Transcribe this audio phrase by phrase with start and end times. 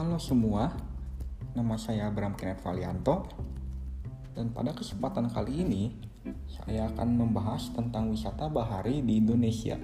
[0.00, 0.72] Halo semua,
[1.52, 3.20] nama saya Abraham Kenneth Valianto
[4.32, 5.92] dan pada kesempatan kali ini
[6.48, 9.76] saya akan membahas tentang wisata bahari di Indonesia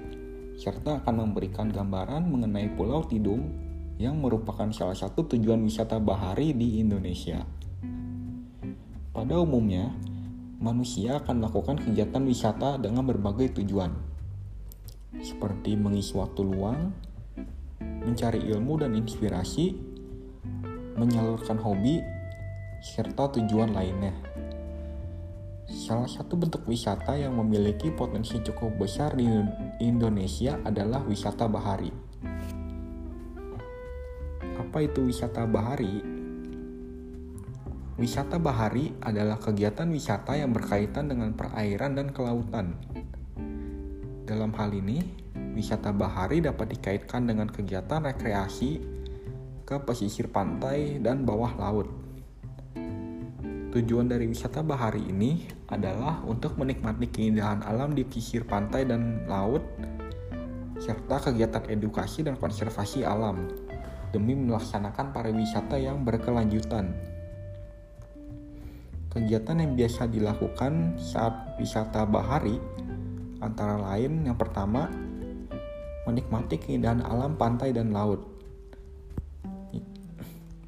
[0.57, 3.61] serta akan memberikan gambaran mengenai Pulau Tidung
[4.01, 7.45] yang merupakan salah satu tujuan wisata bahari di Indonesia.
[9.13, 9.93] Pada umumnya,
[10.57, 13.93] manusia akan melakukan kegiatan wisata dengan berbagai tujuan,
[15.21, 16.97] seperti mengisi waktu luang,
[17.85, 19.86] mencari ilmu dan inspirasi,
[20.97, 22.01] menyalurkan hobi,
[22.81, 24.13] serta tujuan lainnya.
[25.67, 29.27] Salah satu bentuk wisata yang memiliki potensi cukup besar di
[29.83, 31.91] Indonesia adalah wisata bahari.
[34.57, 36.01] Apa itu wisata bahari?
[37.97, 42.77] Wisata bahari adalah kegiatan wisata yang berkaitan dengan perairan dan kelautan.
[44.29, 45.01] Dalam hal ini,
[45.57, 48.96] wisata bahari dapat dikaitkan dengan kegiatan rekreasi
[49.67, 51.91] ke pesisir pantai dan bawah laut.
[53.75, 59.67] Tujuan dari wisata bahari ini adalah untuk menikmati keindahan alam di pesisir pantai dan laut,
[60.79, 63.51] serta kegiatan edukasi dan konservasi alam
[64.15, 66.95] demi melaksanakan pariwisata yang berkelanjutan.
[69.11, 72.55] Kegiatan yang biasa dilakukan saat wisata bahari
[73.43, 74.87] antara lain yang pertama
[76.07, 78.36] menikmati keindahan alam pantai dan laut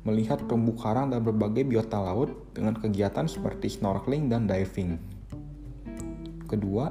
[0.09, 4.97] melihat terumbu karang dan berbagai biota laut dengan kegiatan seperti snorkeling dan diving.
[6.48, 6.89] Kedua,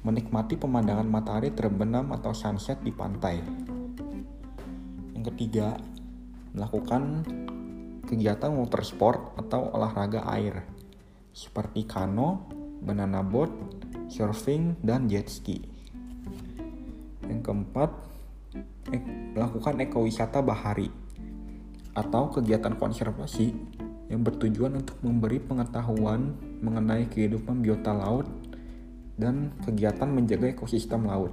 [0.00, 3.36] menikmati pemandangan matahari terbenam atau sunset di pantai.
[5.12, 5.76] Yang ketiga,
[6.56, 7.20] melakukan
[8.08, 10.64] kegiatan water sport atau olahraga air
[11.36, 12.48] seperti kano,
[12.80, 13.52] banana boat,
[14.08, 15.60] surfing, dan jet ski.
[17.28, 17.92] Yang keempat,
[19.36, 21.01] melakukan ekowisata bahari
[21.92, 23.52] atau kegiatan konservasi
[24.12, 28.28] yang bertujuan untuk memberi pengetahuan mengenai kehidupan biota laut
[29.16, 31.32] dan kegiatan menjaga ekosistem laut,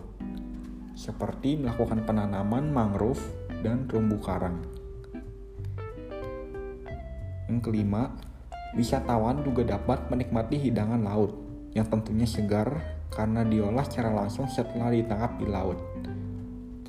[0.96, 3.20] seperti melakukan penanaman mangrove
[3.64, 4.64] dan terumbu karang.
[7.50, 8.14] Yang kelima,
[8.78, 11.34] wisatawan juga dapat menikmati hidangan laut
[11.74, 15.80] yang tentunya segar karena diolah secara langsung setelah ditangkap di laut.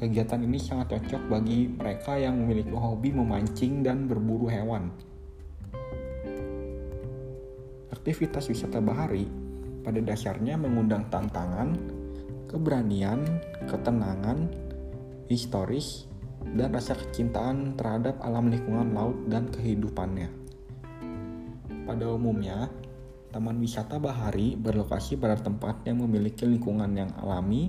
[0.00, 4.88] Kegiatan ini sangat cocok bagi mereka yang memiliki hobi memancing dan berburu hewan.
[7.92, 9.28] Aktivitas wisata bahari
[9.84, 11.76] pada dasarnya mengundang tantangan,
[12.48, 13.20] keberanian,
[13.68, 14.48] ketenangan,
[15.28, 16.08] historis,
[16.56, 20.32] dan rasa kecintaan terhadap alam lingkungan laut dan kehidupannya.
[21.84, 22.72] Pada umumnya,
[23.36, 27.68] taman wisata bahari berlokasi pada tempat yang memiliki lingkungan yang alami,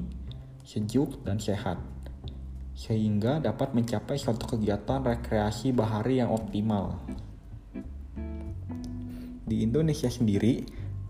[0.63, 1.91] sejuk, dan sehat
[2.71, 6.99] sehingga dapat mencapai suatu kegiatan rekreasi bahari yang optimal.
[9.51, 10.63] Di Indonesia sendiri,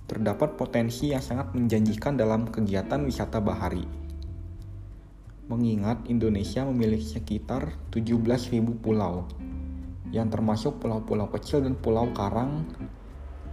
[0.10, 3.86] terdapat potensi yang sangat menjanjikan dalam kegiatan wisata bahari.
[5.48, 9.30] Mengingat Indonesia memiliki sekitar 17.000 pulau,
[10.12, 12.68] yang termasuk pulau-pulau kecil dan pulau karang,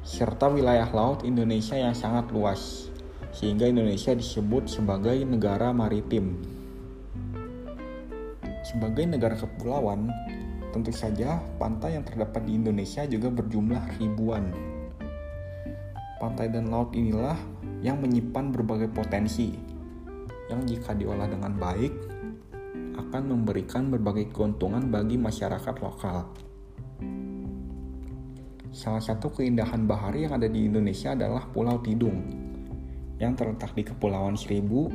[0.03, 2.91] serta wilayah laut Indonesia yang sangat luas,
[3.31, 6.58] sehingga Indonesia disebut sebagai negara maritim.
[8.69, 10.13] Sebagai negara kepulauan,
[10.77, 14.53] tentu saja pantai yang terdapat di Indonesia juga berjumlah ribuan.
[16.21, 17.41] Pantai dan laut inilah
[17.81, 19.57] yang menyimpan berbagai potensi
[20.53, 21.95] yang jika diolah dengan baik
[23.01, 26.29] akan memberikan berbagai keuntungan bagi masyarakat lokal.
[28.69, 32.21] Salah satu keindahan bahari yang ada di Indonesia adalah Pulau Tidung
[33.17, 34.93] yang terletak di Kepulauan Seribu,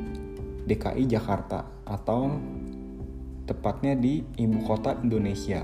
[0.62, 2.38] DKI Jakarta atau
[3.44, 5.60] tepatnya di ibu kota Indonesia.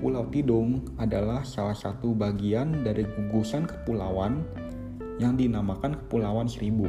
[0.00, 4.40] Pulau Tidung adalah salah satu bagian dari gugusan kepulauan
[5.20, 6.88] yang dinamakan Kepulauan Seribu.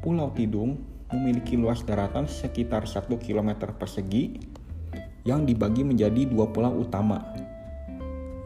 [0.00, 0.80] Pulau Tidung
[1.12, 4.40] memiliki luas daratan sekitar 1 km persegi
[5.28, 7.22] yang dibagi menjadi dua pulau utama,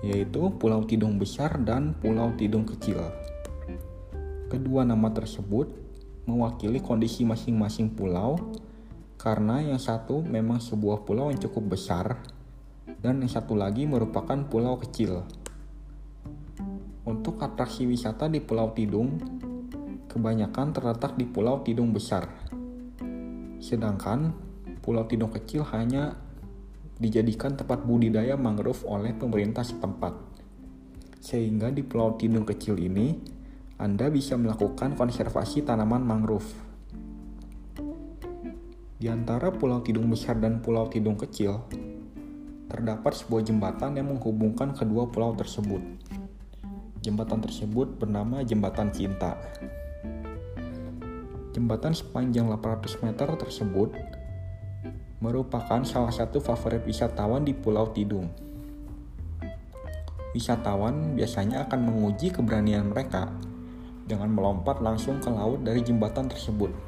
[0.02, 2.98] yaitu Pulau Tidung Besar dan Pulau Tidung Kecil.
[4.52, 5.70] Kedua nama tersebut
[6.28, 8.36] mewakili kondisi masing-masing pulau
[9.18, 12.22] karena yang satu memang sebuah pulau yang cukup besar
[13.02, 15.26] dan yang satu lagi merupakan pulau kecil.
[17.02, 19.16] Untuk atraksi wisata di Pulau Tidung,
[20.06, 22.28] kebanyakan terletak di Pulau Tidung Besar.
[23.58, 24.36] Sedangkan
[24.84, 26.14] Pulau Tidung Kecil hanya
[27.00, 30.14] dijadikan tempat budidaya mangrove oleh pemerintah setempat.
[31.18, 33.16] Sehingga di Pulau Tidung Kecil ini,
[33.80, 36.67] Anda bisa melakukan konservasi tanaman mangrove
[38.98, 41.54] Di antara Pulau Tidung Besar dan Pulau Tidung Kecil,
[42.66, 45.78] terdapat sebuah jembatan yang menghubungkan kedua pulau tersebut.
[47.06, 49.38] Jembatan tersebut bernama Jembatan Cinta.
[51.54, 53.94] Jembatan sepanjang 800 meter tersebut
[55.22, 58.26] merupakan salah satu favorit wisatawan di Pulau Tidung.
[60.34, 63.30] Wisatawan biasanya akan menguji keberanian mereka
[64.10, 66.87] dengan melompat langsung ke laut dari jembatan tersebut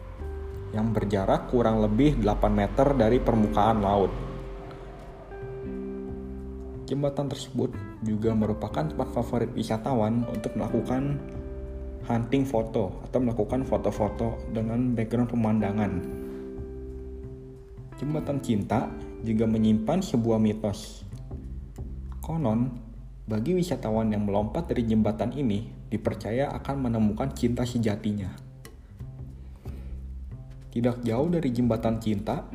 [0.71, 4.13] yang berjarak kurang lebih 8 meter dari permukaan laut.
[6.91, 7.71] Jembatan tersebut
[8.03, 11.23] juga merupakan tempat favorit wisatawan untuk melakukan
[12.11, 15.93] hunting foto atau melakukan foto-foto dengan background pemandangan.
[18.03, 18.91] Jembatan cinta
[19.23, 21.07] juga menyimpan sebuah mitos.
[22.19, 22.75] Konon,
[23.31, 28.50] bagi wisatawan yang melompat dari jembatan ini dipercaya akan menemukan cinta sejatinya.
[30.71, 32.47] Tidak jauh dari jembatan cinta,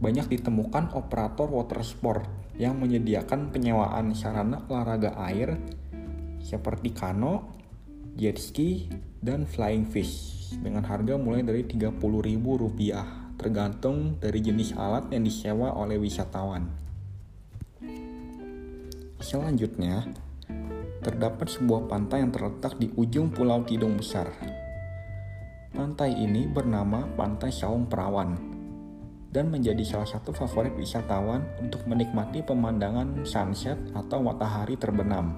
[0.00, 2.24] banyak ditemukan operator water sport
[2.56, 5.60] yang menyediakan penyewaan sarana olahraga air
[6.40, 7.52] seperti kano,
[8.16, 8.88] jet ski,
[9.20, 12.46] dan flying fish dengan harga mulai dari Rp30.000
[13.38, 16.66] tergantung dari jenis alat yang disewa oleh wisatawan.
[19.20, 20.08] Selanjutnya,
[21.04, 24.57] terdapat sebuah pantai yang terletak di ujung Pulau Tidung Besar
[25.68, 28.32] Pantai ini bernama Pantai Saung Perawan
[29.28, 35.36] dan menjadi salah satu favorit wisatawan untuk menikmati pemandangan sunset atau matahari terbenam.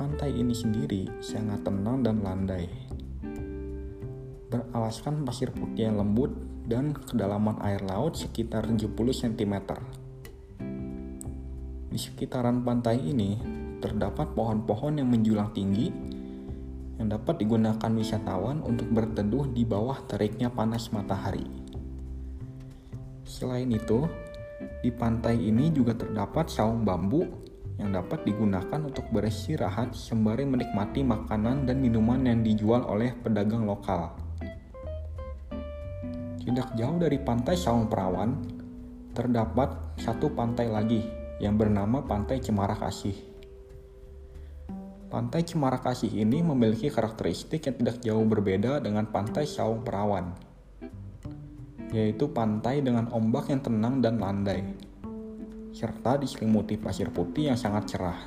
[0.00, 2.64] Pantai ini sendiri sangat tenang dan landai.
[4.48, 6.32] Beralaskan pasir putih yang lembut
[6.64, 9.54] dan kedalaman air laut sekitar 70 cm.
[11.92, 13.36] Di sekitaran pantai ini
[13.84, 16.13] terdapat pohon-pohon yang menjulang tinggi
[16.98, 21.46] yang dapat digunakan wisatawan untuk berteduh di bawah teriknya panas matahari.
[23.24, 24.06] Selain itu,
[24.84, 27.24] di pantai ini juga terdapat saung bambu
[27.80, 34.14] yang dapat digunakan untuk beristirahat sembari menikmati makanan dan minuman yang dijual oleh pedagang lokal.
[36.44, 38.36] Tidak jauh dari pantai Saung Perawan,
[39.16, 41.02] terdapat satu pantai lagi
[41.40, 43.33] yang bernama Pantai Cemara Kasih.
[45.14, 50.34] Pantai Cemara Kasih ini memiliki karakteristik yang tidak jauh berbeda dengan Pantai Saung Perawan,
[51.94, 54.74] yaitu pantai dengan ombak yang tenang dan landai,
[55.70, 58.18] serta diselimuti pasir putih yang sangat cerah.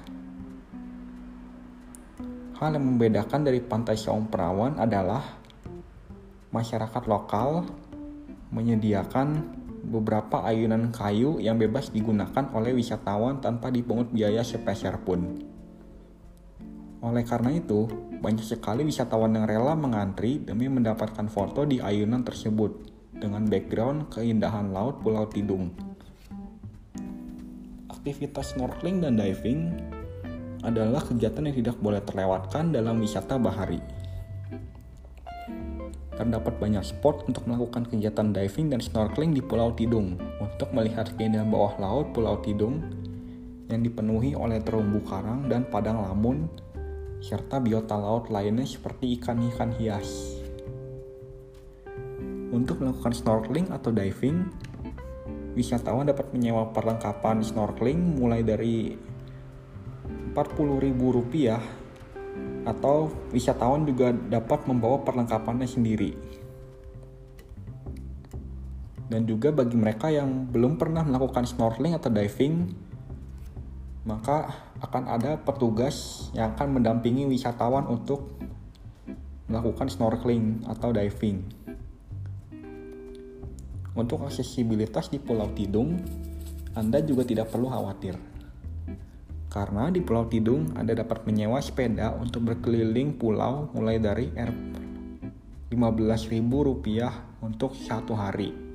[2.55, 5.43] Hal yang membedakan dari Pantai Saung Perawan adalah
[6.55, 7.67] masyarakat lokal
[8.55, 9.43] menyediakan
[9.91, 15.56] beberapa ayunan kayu yang bebas digunakan oleh wisatawan tanpa dipungut biaya sepeser pun.
[17.05, 17.85] Oleh karena itu,
[18.17, 22.73] banyak sekali wisatawan yang rela mengantri demi mendapatkan foto di ayunan tersebut
[23.13, 25.69] dengan background keindahan laut Pulau Tidung.
[27.93, 29.77] Aktivitas snorkeling dan diving
[30.65, 33.77] adalah kegiatan yang tidak boleh terlewatkan dalam wisata bahari.
[36.17, 41.45] Terdapat banyak spot untuk melakukan kegiatan diving dan snorkeling di Pulau Tidung untuk melihat keindahan
[41.45, 42.81] bawah laut Pulau Tidung
[43.69, 46.49] yang dipenuhi oleh terumbu karang dan padang lamun
[47.17, 50.37] serta biota laut lainnya seperti ikan-ikan hias.
[52.53, 54.47] Untuk melakukan snorkeling atau diving,
[55.57, 58.95] wisatawan dapat menyewa perlengkapan snorkeling mulai dari
[60.37, 61.57] Rp40.000
[62.67, 66.13] atau wisatawan juga dapat membawa perlengkapannya sendiri.
[69.07, 72.69] Dan juga bagi mereka yang belum pernah melakukan snorkeling atau diving,
[74.03, 78.37] maka akan ada petugas yang akan mendampingi wisatawan untuk
[79.47, 81.41] melakukan snorkeling atau diving.
[83.97, 85.97] Untuk aksesibilitas di Pulau Tidung,
[86.77, 88.13] Anda juga tidak perlu khawatir.
[89.49, 94.29] Karena di Pulau Tidung Anda dapat menyewa sepeda untuk berkeliling pulau mulai dari
[95.73, 96.45] Rp15.000
[97.41, 98.66] untuk satu hari.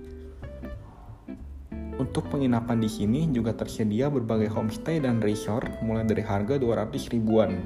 [2.02, 7.62] Untuk penginapan di sini juga tersedia berbagai homestay dan resort mulai dari harga 200 ribuan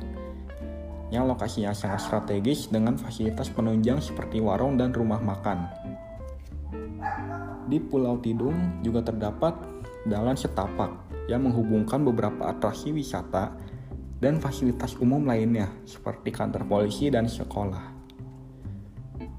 [1.09, 5.73] yang lokasinya sangat strategis dengan fasilitas penunjang seperti warung dan rumah makan.
[7.65, 9.57] Di Pulau Tidung juga terdapat
[10.05, 10.93] jalan setapak
[11.33, 13.57] yang menghubungkan beberapa atraksi wisata
[14.21, 17.96] dan fasilitas umum lainnya seperti kantor polisi dan sekolah.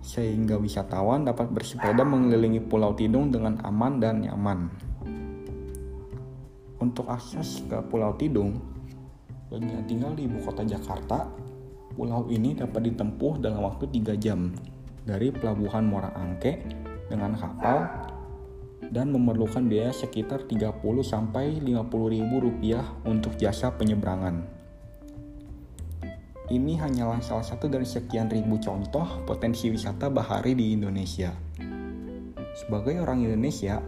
[0.02, 4.60] Sehingga wisatawan dapat bersepeda mengelilingi Pulau Tidung dengan aman dan nyaman.
[6.78, 8.58] Untuk akses ke Pulau Tidung,
[9.48, 11.24] bagi yang tinggal di ibu kota Jakarta,
[11.96, 14.52] pulau ini dapat ditempuh dalam waktu 3 jam
[15.08, 16.68] dari Pelabuhan Muara Angke
[17.08, 17.88] dengan kapal
[18.92, 24.57] dan memerlukan biaya sekitar 30 sampai 50 ribu rupiah untuk jasa penyeberangan.
[26.48, 31.36] Ini hanyalah salah satu dari sekian ribu contoh potensi wisata bahari di Indonesia.
[32.56, 33.84] Sebagai orang Indonesia,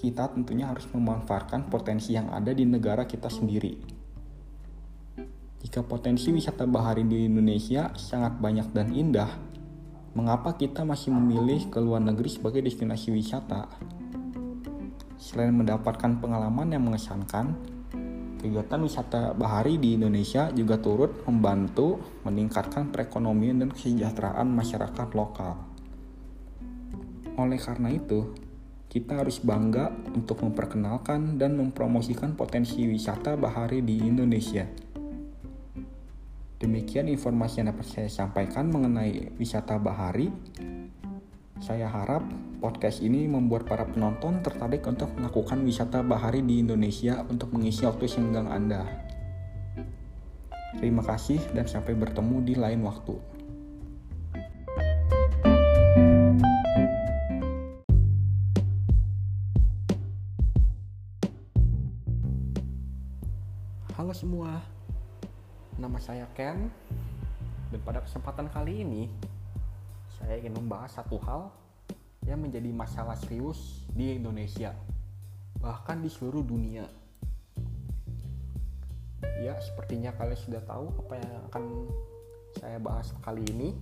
[0.00, 3.76] kita tentunya harus memanfaatkan potensi yang ada di negara kita sendiri.
[5.60, 9.28] Jika potensi wisata bahari di Indonesia sangat banyak dan indah,
[10.16, 13.68] mengapa kita masih memilih ke luar negeri sebagai destinasi wisata?
[15.20, 17.73] Selain mendapatkan pengalaman yang mengesankan,
[18.44, 21.96] kegiatan wisata bahari di Indonesia juga turut membantu
[22.28, 25.64] meningkatkan perekonomian dan kesejahteraan masyarakat lokal.
[27.40, 28.36] Oleh karena itu,
[28.92, 34.68] kita harus bangga untuk memperkenalkan dan mempromosikan potensi wisata bahari di Indonesia.
[36.60, 40.28] Demikian informasi yang dapat saya sampaikan mengenai wisata bahari.
[41.62, 42.26] Saya harap
[42.58, 48.10] podcast ini membuat para penonton tertarik untuk melakukan wisata bahari di Indonesia untuk mengisi waktu
[48.10, 48.82] senggang Anda.
[50.74, 53.14] Terima kasih dan sampai bertemu di lain waktu.
[63.94, 64.58] Halo semua,
[65.78, 66.66] nama saya Ken
[67.70, 69.06] dan pada kesempatan kali ini
[70.20, 71.50] saya ingin membahas satu hal
[72.24, 74.72] yang menjadi masalah serius di Indonesia,
[75.60, 76.88] bahkan di seluruh dunia.
[79.44, 81.64] Ya, sepertinya kalian sudah tahu apa yang akan
[82.56, 83.76] saya bahas kali ini.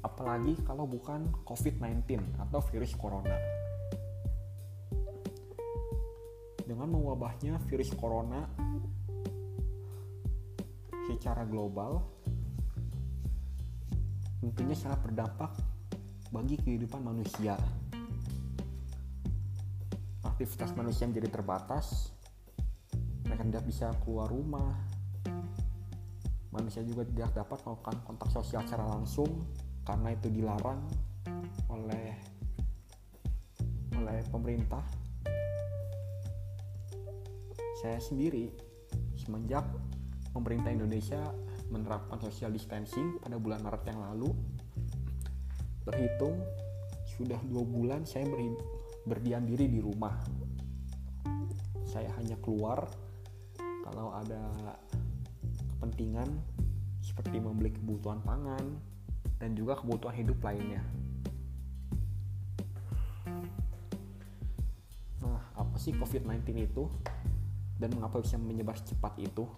[0.00, 3.36] Apalagi kalau bukan COVID-19 atau virus corona.
[6.64, 8.48] Dengan mewabahnya virus corona
[11.10, 12.00] secara global,
[14.40, 15.52] tentunya sangat berdampak
[16.32, 17.60] bagi kehidupan manusia.
[20.24, 22.16] Aktivitas manusia menjadi terbatas,
[23.28, 24.72] mereka tidak bisa keluar rumah,
[26.50, 29.44] manusia juga tidak dapat melakukan kontak sosial secara langsung
[29.84, 30.80] karena itu dilarang
[31.68, 32.16] oleh
[34.00, 34.82] oleh pemerintah.
[37.80, 38.52] Saya sendiri
[39.16, 39.64] semenjak
[40.32, 41.20] pemerintah Indonesia
[41.70, 44.30] menerapkan social distancing pada bulan Maret yang lalu.
[45.86, 46.36] Terhitung
[47.16, 48.26] sudah dua bulan saya
[49.06, 50.18] berdiam diri di rumah.
[51.86, 52.86] Saya hanya keluar
[53.86, 54.38] kalau ada
[55.74, 56.28] kepentingan
[57.00, 58.78] seperti membeli kebutuhan pangan
[59.40, 60.84] dan juga kebutuhan hidup lainnya.
[65.24, 66.84] Nah apa sih COVID-19 itu?
[67.80, 69.48] Dan mengapa bisa menyebar secepat itu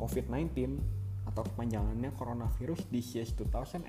[0.00, 0.80] COVID-19
[1.28, 3.84] atau kepanjangannya Coronavirus Disease 2019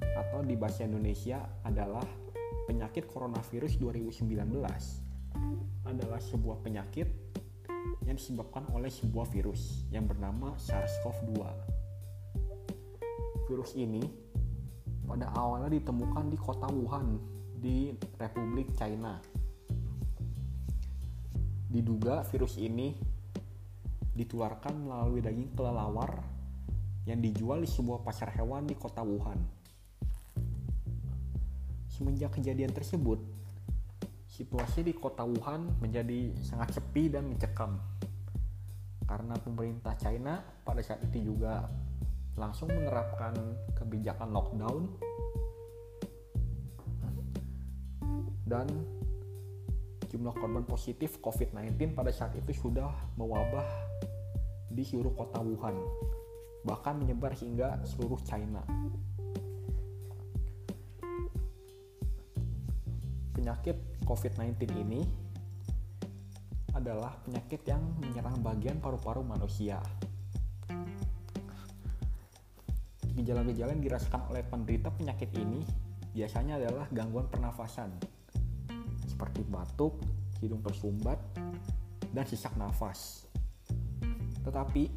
[0.00, 2.06] atau di bahasa Indonesia adalah
[2.70, 4.30] penyakit coronavirus 2019
[5.82, 7.08] adalah sebuah penyakit
[8.06, 11.42] yang disebabkan oleh sebuah virus yang bernama SARS-CoV-2.
[13.50, 14.06] Virus ini
[15.02, 17.18] pada awalnya ditemukan di kota Wuhan
[17.58, 17.90] di
[18.22, 19.18] Republik China.
[21.70, 22.94] Diduga virus ini
[24.20, 26.20] ditularkan melalui daging kelelawar
[27.08, 29.40] yang dijual di sebuah pasar hewan di kota Wuhan.
[31.88, 33.16] Semenjak kejadian tersebut,
[34.28, 37.80] situasi di kota Wuhan menjadi sangat sepi dan mencekam.
[39.08, 41.66] Karena pemerintah China pada saat itu juga
[42.36, 43.34] langsung menerapkan
[43.74, 44.84] kebijakan lockdown
[48.46, 48.66] dan
[50.10, 53.62] jumlah korban positif COVID-19 pada saat itu sudah mewabah
[54.66, 55.78] di seluruh kota Wuhan,
[56.66, 58.62] bahkan menyebar hingga seluruh China.
[63.38, 65.00] Penyakit COVID-19 ini
[66.74, 69.78] adalah penyakit yang menyerang bagian paru-paru manusia.
[73.14, 75.62] Gejala-gejala yang dirasakan oleh penderita penyakit ini
[76.14, 77.90] biasanya adalah gangguan pernafasan,
[79.20, 80.00] seperti batuk,
[80.40, 81.20] hidung tersumbat,
[82.16, 83.28] dan sesak nafas.
[84.40, 84.88] Tetapi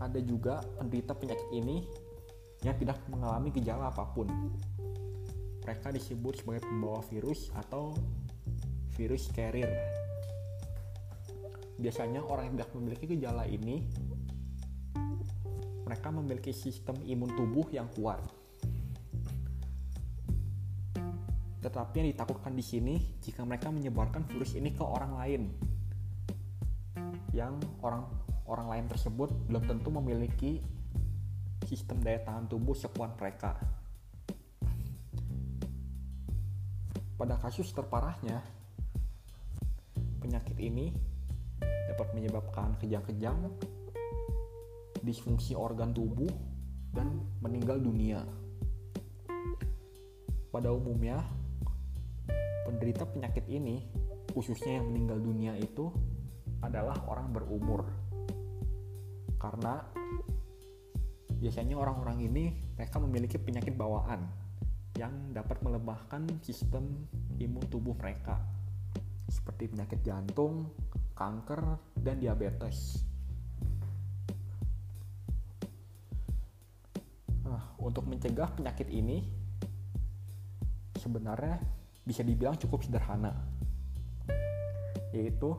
[0.00, 1.84] ada juga penderita penyakit ini
[2.64, 4.32] yang tidak mengalami gejala apa pun.
[5.60, 7.92] Mereka disebut sebagai pembawa virus atau
[8.96, 9.68] virus carrier.
[11.76, 13.84] Biasanya orang yang tidak memiliki gejala ini
[15.84, 18.39] mereka memiliki sistem imun tubuh yang kuat.
[21.60, 25.42] Tetapi yang ditakutkan di sini jika mereka menyebarkan virus ini ke orang lain
[27.30, 28.02] yang orang
[28.50, 30.58] orang lain tersebut belum tentu memiliki
[31.70, 33.54] sistem daya tahan tubuh sekuat mereka.
[37.14, 38.40] Pada kasus terparahnya,
[40.24, 40.90] penyakit ini
[41.60, 43.36] dapat menyebabkan kejang-kejang,
[45.04, 46.32] disfungsi organ tubuh,
[46.96, 48.24] dan meninggal dunia.
[50.50, 51.20] Pada umumnya,
[52.80, 53.84] penderita penyakit ini,
[54.32, 55.92] khususnya yang meninggal dunia itu,
[56.64, 57.84] adalah orang berumur.
[59.36, 59.84] Karena
[61.36, 64.24] biasanya orang-orang ini mereka memiliki penyakit bawaan
[64.96, 67.04] yang dapat melemahkan sistem
[67.36, 68.40] imun tubuh mereka
[69.28, 70.72] seperti penyakit jantung,
[71.12, 71.60] kanker,
[72.00, 73.04] dan diabetes.
[77.44, 79.28] Nah, untuk mencegah penyakit ini
[80.96, 81.79] sebenarnya
[82.10, 83.30] bisa dibilang cukup sederhana,
[85.14, 85.54] yaitu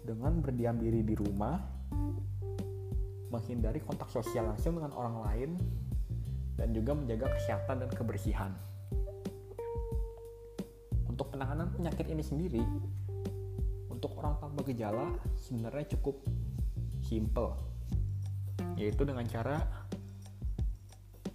[0.00, 1.60] dengan berdiam diri di rumah,
[3.28, 5.50] menghindari kontak sosial langsung dengan orang lain,
[6.56, 8.52] dan juga menjaga kesehatan dan kebersihan.
[11.04, 12.64] Untuk penanganan penyakit ini sendiri,
[13.92, 16.24] untuk orang tanpa gejala sebenarnya cukup
[17.04, 17.60] simple,
[18.80, 19.60] yaitu dengan cara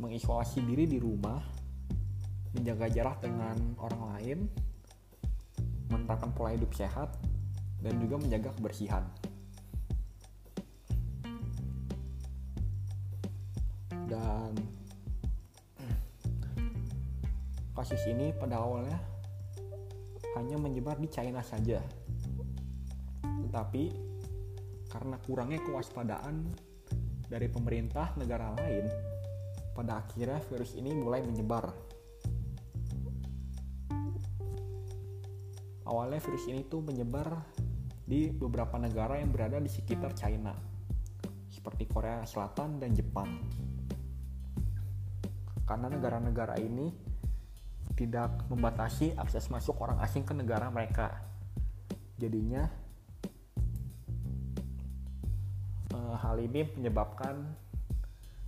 [0.01, 1.54] mengisolasi diri di rumah,
[2.55, 4.39] menjaga jarak dengan orang lain,
[5.91, 7.13] menerapkan pola hidup sehat,
[7.83, 9.03] dan juga menjaga kebersihan.
[14.05, 14.55] Dan
[17.75, 18.97] kasus ini pada awalnya
[20.39, 21.83] hanya menyebar di China saja.
[23.21, 23.83] Tetapi
[24.89, 26.49] karena kurangnya kewaspadaan
[27.27, 28.87] dari pemerintah negara lain,
[29.75, 31.84] pada akhirnya virus ini mulai menyebar.
[35.85, 37.45] Awalnya virus ini tuh menyebar
[38.05, 40.53] di beberapa negara yang berada di sekitar China,
[41.49, 43.29] seperti Korea Selatan dan Jepang.
[45.65, 46.93] Karena negara-negara ini
[47.97, 51.21] tidak membatasi akses masuk orang asing ke negara mereka.
[52.17, 52.65] Jadinya
[55.93, 57.45] eh, hal ini menyebabkan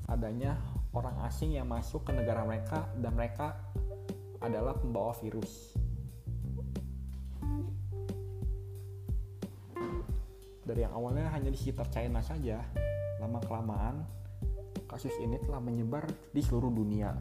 [0.08, 0.58] adanya
[0.93, 3.58] orang asing yang masuk ke negara mereka dan mereka
[4.41, 5.73] adalah pembawa virus.
[10.67, 12.60] Dari yang awalnya hanya di sekitar China saja,
[13.23, 14.03] lama-kelamaan
[14.84, 16.03] kasus ini telah menyebar
[16.36, 17.15] di seluruh dunia,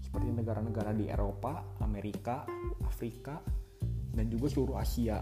[0.00, 2.48] seperti negara-negara di Eropa, Amerika,
[2.88, 3.44] Afrika,
[4.16, 5.20] dan juga seluruh Asia.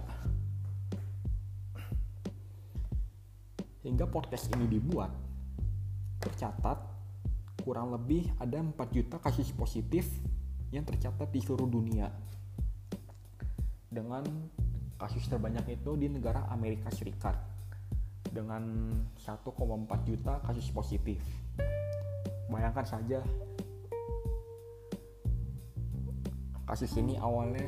[3.82, 5.10] Hingga podcast ini dibuat,
[6.22, 6.78] tercatat
[7.66, 10.06] kurang lebih ada 4 juta kasus positif
[10.70, 12.14] yang tercatat di seluruh dunia.
[13.90, 14.22] Dengan
[15.00, 17.32] kasus terbanyak itu di negara Amerika Serikat.
[18.28, 19.48] Dengan 1,4
[20.04, 21.24] juta kasus positif.
[22.52, 23.24] Bayangkan saja.
[26.68, 27.64] Kasus ini awalnya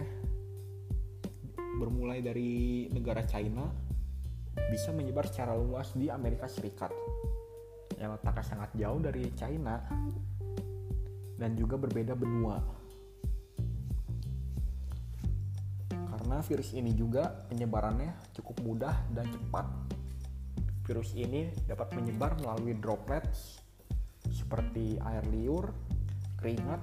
[1.80, 3.64] bermulai dari negara China.
[4.68, 6.92] Bisa menyebar secara luas di Amerika Serikat.
[7.96, 9.80] Yang letaknya sangat jauh dari China.
[11.40, 12.81] Dan juga berbeda benua.
[16.32, 19.68] Karena virus ini juga penyebarannya cukup mudah dan cepat.
[20.88, 23.60] Virus ini dapat menyebar melalui droplets
[24.32, 25.76] seperti air liur,
[26.40, 26.80] keringat,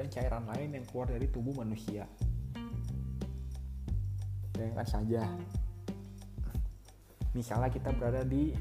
[0.00, 2.08] dan cairan lain yang keluar dari tubuh manusia.
[4.56, 5.28] Bayangkan saja,
[7.36, 8.56] misalnya kita berada di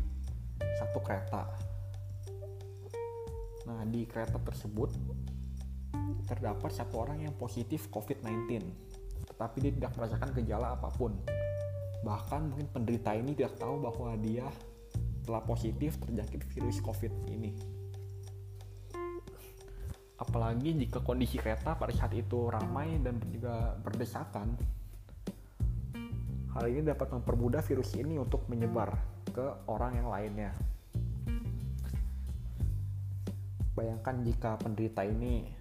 [0.59, 1.47] satu kereta.
[3.71, 4.91] Nah, di kereta tersebut
[6.27, 8.84] terdapat satu orang yang positif COVID-19
[9.35, 11.11] tetapi dia tidak merasakan gejala apa pun.
[12.07, 14.47] Bahkan mungkin penderita ini tidak tahu bahwa dia
[15.27, 17.51] telah positif terjangkit virus COVID ini.
[20.15, 24.55] Apalagi jika kondisi kereta pada saat itu ramai dan juga berdesakan,
[26.55, 28.95] hal ini dapat mempermudah virus ini untuk menyebar
[29.35, 30.55] ke orang yang lainnya.
[33.75, 35.51] Bayangkan jika penderita ini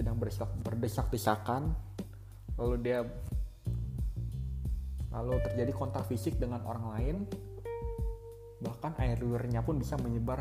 [0.00, 0.16] sedang
[0.64, 1.76] berdesak-desakan
[2.56, 3.04] lalu dia
[5.12, 7.16] lalu terjadi kontak fisik dengan orang lain
[8.64, 10.40] bahkan air liurnya pun bisa menyebar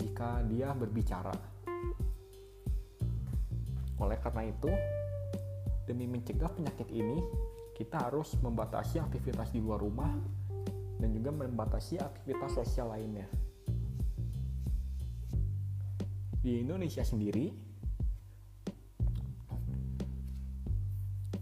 [0.00, 1.32] jika dia berbicara.
[4.00, 4.70] Oleh karena itu
[5.84, 7.20] demi mencegah penyakit ini
[7.76, 10.10] kita harus membatasi aktivitas di luar rumah
[10.98, 13.28] dan juga membatasi aktivitas sosial lainnya.
[16.38, 17.67] Di Indonesia sendiri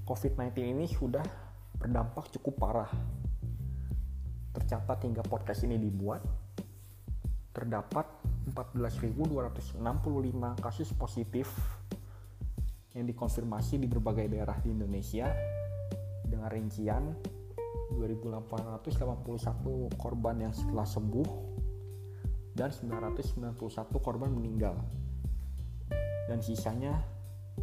[0.07, 1.27] COVID-19 ini sudah
[1.75, 2.93] berdampak cukup parah.
[4.55, 6.23] Tercatat hingga podcast ini dibuat,
[7.51, 8.07] terdapat
[8.55, 9.83] 14.265
[10.63, 11.51] kasus positif
[12.95, 15.27] yang dikonfirmasi di berbagai daerah di Indonesia
[16.23, 17.11] dengan rincian
[17.99, 21.29] 2.881 korban yang setelah sembuh
[22.55, 23.59] dan 991
[24.01, 24.79] korban meninggal
[26.31, 26.95] dan sisanya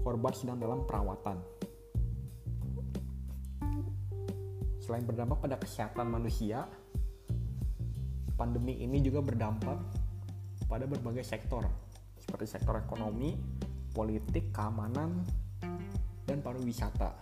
[0.03, 1.62] korban sedang dalam perawatan.
[4.83, 6.67] Selain berdampak pada kesehatan manusia,
[8.35, 9.79] pandemi ini juga berdampak
[10.67, 11.63] pada berbagai sektor,
[12.19, 13.31] seperti sektor ekonomi,
[13.95, 15.23] politik, keamanan,
[16.27, 17.15] dan pariwisata.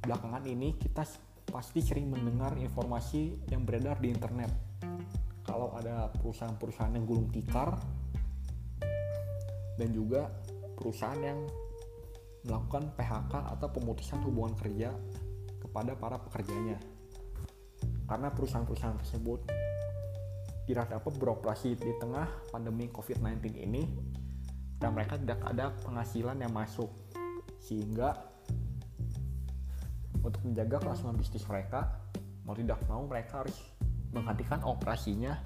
[0.00, 1.04] Belakangan ini kita
[1.52, 4.48] pasti sering mendengar informasi yang beredar di internet.
[5.44, 7.76] Kalau ada perusahaan-perusahaan yang gulung tikar
[9.76, 10.32] dan juga
[10.72, 11.65] perusahaan yang
[12.46, 14.94] melakukan PHK atau pemutusan hubungan kerja
[15.60, 16.78] kepada para pekerjanya.
[18.06, 19.40] Karena perusahaan-perusahaan tersebut
[20.66, 23.86] tidak dapat beroperasi di tengah pandemi COVID-19 ini
[24.82, 26.90] dan mereka tidak ada penghasilan yang masuk
[27.62, 28.14] sehingga
[30.26, 32.02] untuk menjaga kelangsungan bisnis mereka
[32.42, 33.58] mau tidak mau mereka harus
[34.10, 35.38] menghentikan operasinya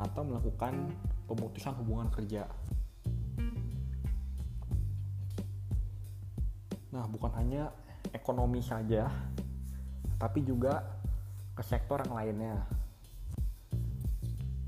[0.00, 0.92] atau melakukan
[1.28, 2.48] pemutusan hubungan kerja
[6.96, 7.68] Nah, bukan hanya
[8.08, 9.04] ekonomi saja,
[10.16, 10.80] tapi juga
[11.52, 12.56] ke sektor yang lainnya.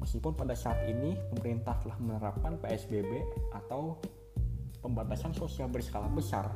[0.04, 3.24] Meskipun pada saat ini pemerintah telah menerapkan PSBB
[3.56, 3.96] atau
[4.84, 6.52] pembatasan sosial berskala besar,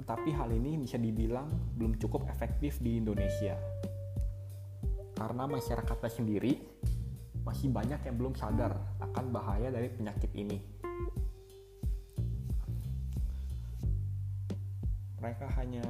[0.00, 3.60] tetapi hal ini bisa dibilang belum cukup efektif di Indonesia.
[5.20, 6.56] Karena masyarakatnya sendiri
[7.44, 8.72] masih banyak yang belum sadar
[9.04, 10.77] akan bahaya dari penyakit ini.
[15.18, 15.84] Mereka hanya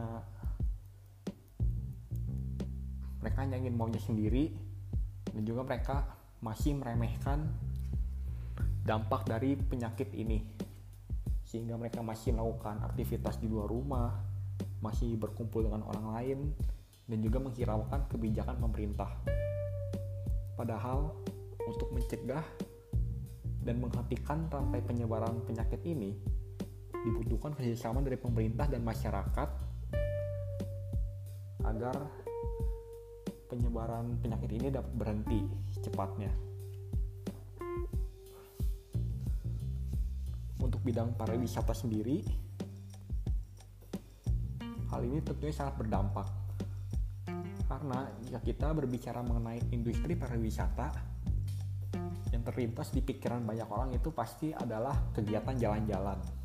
[3.19, 4.53] mereka hanya ingin maunya sendiri
[5.35, 5.97] dan juga mereka
[6.41, 7.51] masih meremehkan
[8.87, 10.41] dampak dari penyakit ini.
[11.45, 14.12] Sehingga mereka masih melakukan aktivitas di luar rumah
[14.79, 16.38] masih berkumpul dengan orang lain
[17.09, 19.11] dan juga menghiraukan kebijakan pemerintah.
[20.55, 21.14] Padahal
[21.67, 22.45] untuk mencegah
[23.62, 26.17] dan menghentikan rantai penyebaran penyakit ini
[27.07, 29.49] dibutuhkan kerjasama dari pemerintah dan masyarakat
[31.69, 31.97] agar
[33.49, 35.41] penyebaran penyakit ini dapat berhenti
[35.73, 36.33] secepatnya.
[40.59, 42.21] Untuk bidang pariwisata sendiri,
[44.93, 46.29] hal ini tentunya sangat berdampak.
[47.69, 50.89] Karena jika kita berbicara mengenai industri pariwisata,
[52.33, 56.38] yang terlintas di pikiran banyak orang itu pasti adalah kegiatan jalan-jalan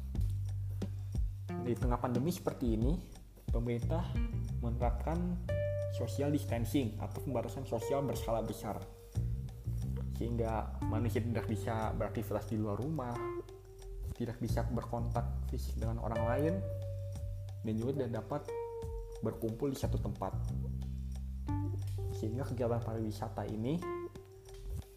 [1.64, 3.00] di tengah pandemi seperti ini,
[3.48, 4.04] pemerintah
[4.60, 5.16] menerapkan
[5.96, 8.76] social distancing atau pembatasan sosial berskala besar.
[10.20, 13.16] Sehingga manusia tidak bisa beraktivitas di luar rumah,
[14.14, 16.54] tidak bisa berkontak fisik dengan orang lain,
[17.64, 18.42] dan juga tidak dapat
[19.24, 20.36] berkumpul di satu tempat.
[22.20, 23.80] Sehingga kegiatan pariwisata ini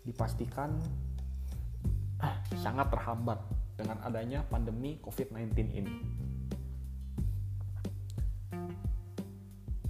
[0.02, 0.74] dipastikan
[2.64, 3.38] sangat terhambat
[3.78, 6.25] dengan adanya pandemi COVID-19 ini.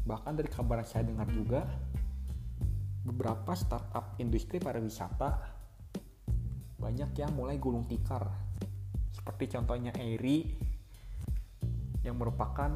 [0.07, 1.66] Bahkan dari kabar yang saya dengar juga,
[3.03, 5.59] beberapa startup industri pariwisata
[6.79, 8.23] banyak yang mulai gulung tikar.
[9.11, 10.47] Seperti contohnya Airy
[12.07, 12.71] yang merupakan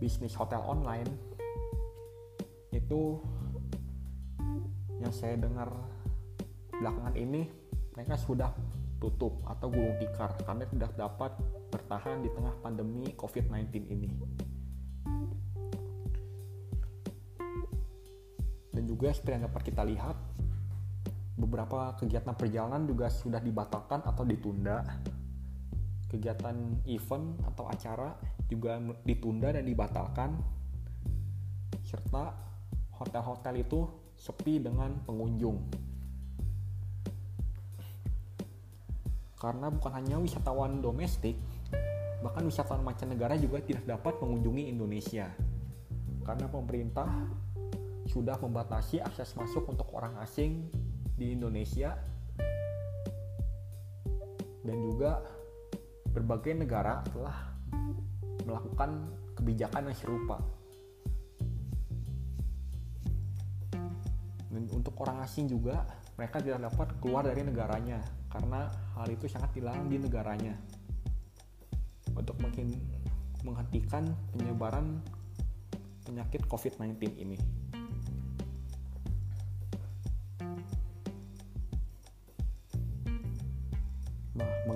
[0.00, 1.08] bisnis hotel online
[2.72, 3.20] itu
[5.00, 5.68] yang saya dengar
[6.72, 7.44] belakangan ini
[7.92, 8.50] mereka sudah
[8.96, 11.36] tutup atau gulung tikar karena tidak dapat
[11.68, 14.10] bertahan di tengah pandemi COVID-19 ini.
[19.04, 20.16] Juga seperti yang dapat kita lihat
[21.36, 24.80] beberapa kegiatan perjalanan juga sudah dibatalkan atau ditunda.
[26.08, 28.16] Kegiatan event atau acara
[28.48, 30.40] juga ditunda dan dibatalkan.
[31.84, 32.32] Serta
[32.96, 33.84] hotel-hotel itu
[34.16, 35.60] sepi dengan pengunjung.
[39.36, 41.36] Karena bukan hanya wisatawan domestik
[42.24, 45.28] bahkan wisatawan mancanegara juga tidak dapat mengunjungi Indonesia.
[46.24, 47.04] Karena pemerintah
[48.14, 50.70] sudah membatasi akses masuk untuk orang asing
[51.18, 51.98] di Indonesia
[54.62, 55.18] dan juga
[56.14, 57.58] berbagai negara telah
[58.46, 60.38] melakukan kebijakan yang serupa.
[64.46, 65.82] Dan untuk orang asing juga
[66.14, 67.98] mereka tidak dapat keluar dari negaranya
[68.30, 70.54] karena hal itu sangat dilarang di negaranya
[72.14, 72.38] untuk
[73.42, 75.02] menghentikan penyebaran
[76.06, 77.63] penyakit COVID-19 ini.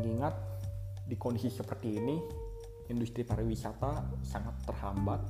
[0.09, 0.41] Mengingat
[1.05, 2.17] di kondisi seperti ini
[2.89, 5.21] industri pariwisata sangat terhambat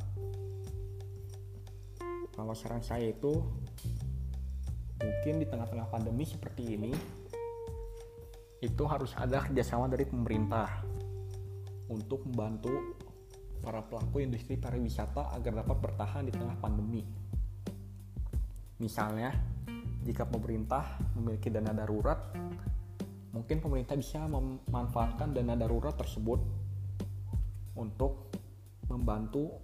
[2.38, 3.42] kalau saran saya itu
[5.02, 6.94] mungkin di tengah-tengah pandemi seperti ini
[8.62, 10.86] itu harus ada kerjasama dari pemerintah
[11.90, 12.94] untuk membantu
[13.58, 17.02] para pelaku industri pariwisata agar dapat bertahan di tengah pandemi.
[18.78, 19.34] Misalnya,
[20.06, 22.30] jika pemerintah memiliki dana darurat,
[23.32, 26.40] mungkin pemerintah bisa memanfaatkan dana darurat tersebut
[27.76, 28.32] untuk
[28.88, 29.60] membantu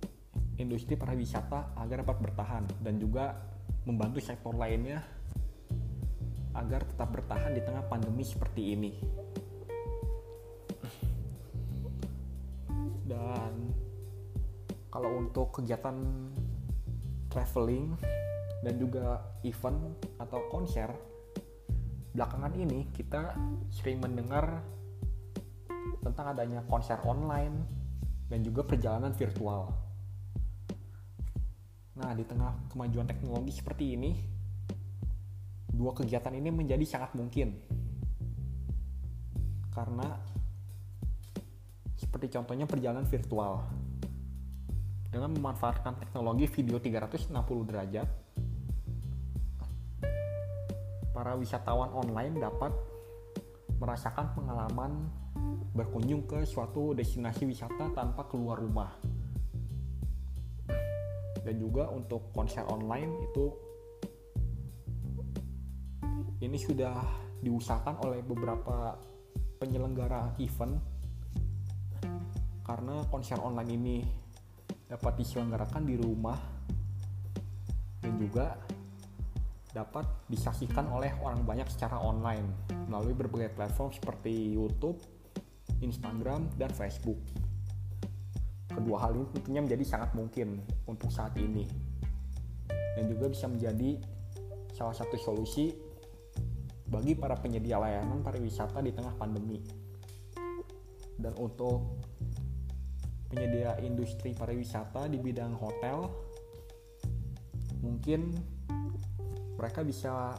[0.61, 3.35] industri pariwisata agar dapat bertahan dan juga
[3.85, 5.03] membantu sektor lainnya
[6.55, 8.92] agar tetap bertahan di tengah pandemi seperti ini.
[13.05, 13.74] Dan
[14.88, 15.98] kalau untuk kegiatan
[17.27, 17.98] traveling
[18.62, 20.88] dan juga event atau konser,
[22.14, 23.35] belakangan ini kita
[23.74, 24.62] sering mendengar
[25.98, 27.66] tentang adanya konser online
[28.31, 29.74] dan juga perjalanan virtual.
[31.98, 34.14] Nah, di tengah kemajuan teknologi seperti ini,
[35.74, 37.50] dua kegiatan ini menjadi sangat mungkin
[39.74, 40.07] karena
[41.98, 43.66] seperti contohnya perjalanan virtual
[45.11, 47.35] dengan memanfaatkan teknologi video 360
[47.66, 48.24] derajat
[51.25, 52.69] para wisatawan online dapat
[53.81, 55.09] merasakan pengalaman
[55.73, 58.93] berkunjung ke suatu destinasi wisata tanpa keluar rumah.
[61.41, 63.57] Dan juga untuk konser online itu
[66.45, 66.93] ini sudah
[67.41, 68.93] diusahakan oleh beberapa
[69.57, 70.77] penyelenggara event.
[72.69, 73.97] Karena konser online ini
[74.93, 76.37] dapat diselenggarakan di rumah.
[78.05, 78.61] Dan juga
[79.75, 82.47] dapat disaksikan oleh orang banyak secara online
[82.87, 85.03] melalui berbagai platform seperti YouTube,
[85.83, 87.19] Instagram, dan Facebook.
[88.71, 91.67] Kedua hal ini tentunya menjadi sangat mungkin untuk saat ini
[92.71, 93.99] dan juga bisa menjadi
[94.71, 95.75] salah satu solusi
[96.87, 99.59] bagi para penyedia layanan pariwisata di tengah pandemi.
[101.19, 102.03] Dan untuk
[103.31, 106.07] penyedia industri pariwisata di bidang hotel,
[107.83, 108.54] mungkin
[109.64, 110.37] mereka bisa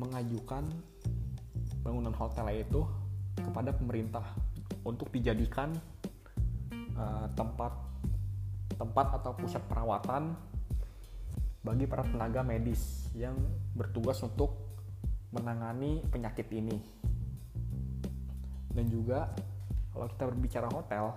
[0.00, 0.64] mengajukan
[1.84, 2.80] bangunan hotel itu
[3.36, 4.24] kepada pemerintah
[4.88, 5.76] untuk dijadikan
[6.96, 7.76] uh, tempat
[8.80, 10.32] tempat atau pusat perawatan
[11.60, 13.36] bagi para tenaga medis yang
[13.76, 14.80] bertugas untuk
[15.28, 16.80] menangani penyakit ini.
[18.72, 19.28] Dan juga
[19.92, 21.12] kalau kita berbicara hotel,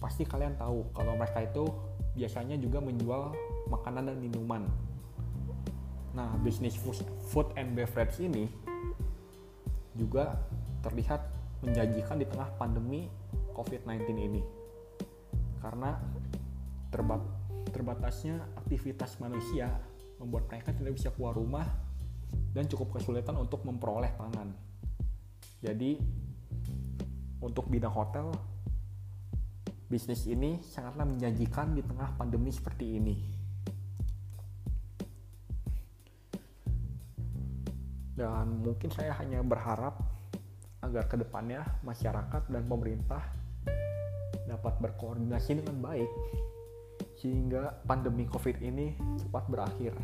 [0.00, 1.68] pasti kalian tahu kalau mereka itu
[2.16, 3.36] biasanya juga menjual
[3.68, 4.87] makanan dan minuman.
[6.18, 6.74] Nah, bisnis
[7.30, 8.50] food and beverage ini
[9.94, 10.34] juga
[10.82, 11.22] terlihat
[11.62, 13.06] menjanjikan di tengah pandemi
[13.54, 14.42] COVID-19 ini.
[15.62, 15.94] Karena
[16.90, 17.22] terbat
[17.70, 19.70] terbatasnya aktivitas manusia
[20.18, 21.70] membuat mereka tidak bisa keluar rumah
[22.50, 24.50] dan cukup kesulitan untuk memperoleh pangan.
[25.62, 26.02] Jadi
[27.38, 28.34] untuk bidang hotel
[29.86, 33.37] bisnis ini sangatlah menjanjikan di tengah pandemi seperti ini.
[38.18, 40.02] Dan mungkin saya hanya berharap
[40.82, 43.22] agar ke depannya masyarakat dan pemerintah
[44.50, 46.10] dapat berkoordinasi dengan baik
[47.18, 49.94] sehingga pandemi COVID ini cepat berakhir.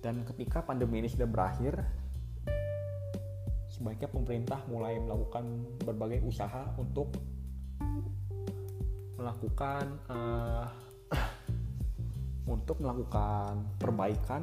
[0.00, 1.84] Dan ketika pandemi ini sudah berakhir,
[3.68, 7.12] sebaiknya pemerintah mulai melakukan berbagai usaha untuk
[9.16, 10.66] melakukan uh,
[12.54, 14.42] untuk melakukan perbaikan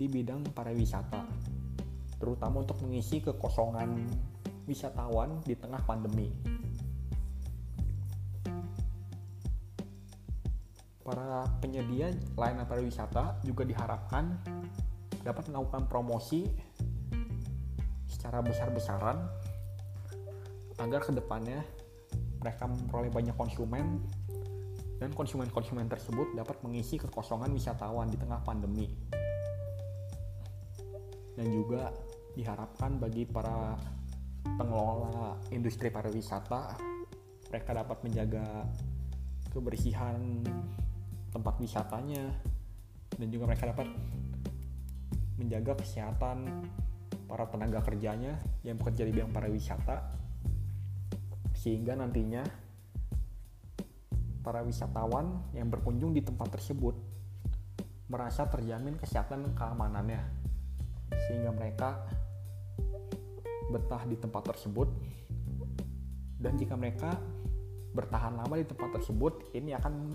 [0.00, 1.28] di bidang pariwisata,
[2.16, 4.08] terutama untuk mengisi kekosongan
[4.64, 6.32] wisatawan di tengah pandemi.
[11.10, 14.30] para penyedia layanan pariwisata juga diharapkan
[15.26, 16.46] dapat melakukan promosi
[18.06, 19.18] secara besar-besaran
[20.78, 21.66] agar ke depannya
[22.38, 24.06] mereka memperoleh banyak konsumen
[25.02, 28.86] dan konsumen-konsumen tersebut dapat mengisi kekosongan wisatawan di tengah pandemi
[31.40, 31.88] dan juga
[32.36, 33.72] diharapkan bagi para
[34.60, 36.76] pengelola industri pariwisata
[37.48, 38.68] mereka dapat menjaga
[39.48, 40.44] kebersihan
[41.32, 42.28] tempat wisatanya
[43.16, 43.88] dan juga mereka dapat
[45.40, 46.68] menjaga kesehatan
[47.24, 50.12] para tenaga kerjanya yang bekerja di bidang pariwisata
[51.56, 52.44] sehingga nantinya
[54.44, 57.00] para wisatawan yang berkunjung di tempat tersebut
[58.12, 60.39] merasa terjamin kesehatan dan keamanannya
[61.26, 62.02] sehingga mereka
[63.70, 64.88] betah di tempat tersebut
[66.40, 67.14] dan jika mereka
[67.92, 70.14] bertahan lama di tempat tersebut ini akan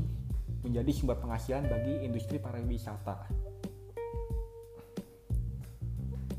[0.65, 3.29] menjadi sumber penghasilan bagi industri pariwisata.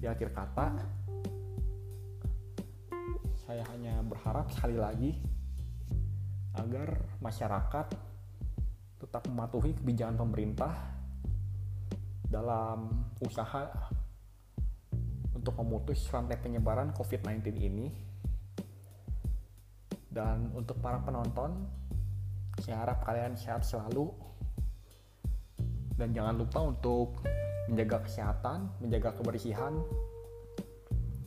[0.03, 0.67] Di akhir kata,
[3.47, 5.15] saya hanya berharap sekali lagi
[6.59, 7.87] agar masyarakat
[8.97, 10.75] tetap mematuhi kebijakan pemerintah
[12.27, 13.71] dalam usaha
[15.37, 17.93] untuk memutus rantai penyebaran COVID-19 ini.
[20.09, 21.69] Dan untuk para penonton,
[22.65, 24.09] saya harap kalian sehat selalu
[26.01, 27.21] dan jangan lupa untuk
[27.69, 29.77] menjaga kesehatan, menjaga kebersihan,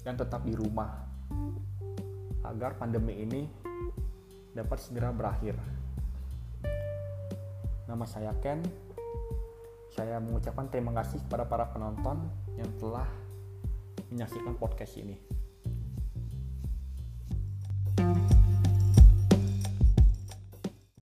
[0.02, 1.06] dan tetap di rumah
[2.41, 3.45] agar pandemi ini
[4.58, 5.54] dapat segera berakhir.
[7.86, 8.65] Nama saya Ken.
[9.93, 13.10] Saya mengucapkan terima kasih kepada para penonton yang telah
[14.12, 15.17] menyaksikan podcast ini.